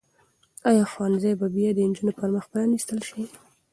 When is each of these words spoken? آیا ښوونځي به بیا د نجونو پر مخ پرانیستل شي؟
آیا 0.69 0.83
ښوونځي 0.91 1.31
به 1.39 1.47
بیا 1.55 1.69
د 1.75 1.79
نجونو 1.89 2.11
پر 2.17 2.29
مخ 2.35 2.45
پرانیستل 2.51 2.99
شي؟ 3.09 3.23